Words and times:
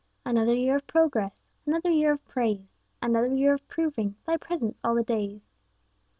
Another 0.25 0.55
year 0.55 0.77
of 0.77 0.87
progress, 0.87 1.35
Another 1.67 1.91
year 1.91 2.13
of 2.13 2.25
praise; 2.27 2.71
Another 3.03 3.35
year 3.35 3.53
of 3.53 3.67
proving 3.67 4.15
Thy 4.25 4.35
presence 4.35 4.81
'all 4.83 4.95
the 4.95 5.03
days.' 5.03 5.43